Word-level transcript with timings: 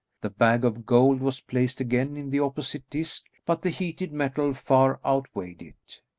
The 0.21 0.31
bag 0.31 0.65
of 0.65 0.87
gold 0.87 1.19
was 1.21 1.41
placed 1.41 1.79
again 1.79 2.17
in 2.17 2.31
the 2.31 2.39
opposite 2.39 2.89
disc, 2.89 3.25
but 3.45 3.61
the 3.61 3.69
heated 3.69 4.11
metal 4.11 4.51
far 4.55 4.99
outweighed 5.05 5.61
it. 5.61 6.01